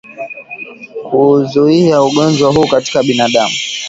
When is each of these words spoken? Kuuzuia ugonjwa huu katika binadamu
Kuuzuia 1.09 2.03
ugonjwa 2.03 2.53
huu 2.53 2.65
katika 2.67 3.03
binadamu 3.03 3.53